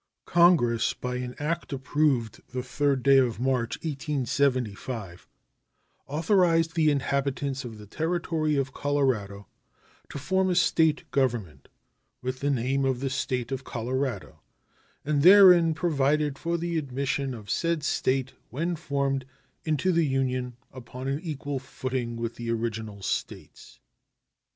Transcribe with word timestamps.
Congress, 0.25 0.95
by 0.95 1.17
an 1.17 1.35
act 1.37 1.71
approved 1.71 2.41
the 2.53 2.61
3d 2.61 3.03
day 3.03 3.17
of 3.19 3.39
March, 3.39 3.77
1875, 3.83 5.27
authorized 6.07 6.73
the 6.73 6.89
inhabitants 6.89 7.63
of 7.63 7.77
the 7.77 7.85
Territory 7.85 8.55
of 8.55 8.73
Colorado 8.73 9.45
to 10.09 10.17
form 10.17 10.49
a 10.49 10.55
State 10.55 11.03
government, 11.11 11.67
with 12.19 12.39
the 12.39 12.49
name 12.49 12.83
of 12.83 12.99
the 12.99 13.11
State 13.11 13.51
of 13.51 13.63
Colorado, 13.63 14.41
and 15.05 15.21
therein 15.21 15.71
provided 15.75 16.39
for 16.39 16.57
the 16.57 16.79
admission 16.79 17.35
of 17.35 17.51
said 17.51 17.83
State, 17.83 18.33
when 18.49 18.75
formed, 18.75 19.23
into 19.65 19.91
the 19.91 20.07
Union 20.07 20.57
upon 20.71 21.07
an 21.07 21.19
equal 21.19 21.59
footing 21.59 22.15
with 22.15 22.37
the 22.37 22.49
original 22.49 23.03
States. 23.03 23.79